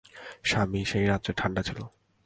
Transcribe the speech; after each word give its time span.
স্বামী 0.43 0.81
সে 0.85 0.99
রাত্রে 1.07 1.31
ঠাণ্ডা 1.37 1.61
ছিল। 1.63 1.79